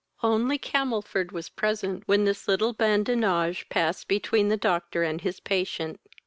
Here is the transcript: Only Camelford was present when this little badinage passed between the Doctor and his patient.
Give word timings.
Only 0.23 0.57
Camelford 0.57 1.31
was 1.31 1.49
present 1.49 2.01
when 2.07 2.23
this 2.23 2.47
little 2.47 2.73
badinage 2.73 3.69
passed 3.69 4.07
between 4.07 4.47
the 4.47 4.57
Doctor 4.57 5.03
and 5.03 5.21
his 5.21 5.39
patient. 5.39 5.99